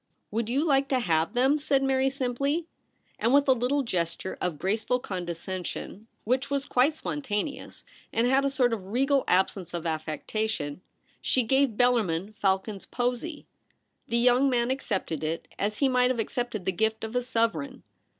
[0.31, 2.65] 'Would you like to have them?' said Mary simply;
[3.19, 8.43] and with a little gesture of graceful condescension, which was quite spon taneous, and had
[8.43, 10.81] a sort of regal absence of affectation,
[11.21, 13.45] she gave Bellarmin Falcon's posy.
[14.07, 17.83] The young man accepted it as he might have accepted the gift of a sovereign.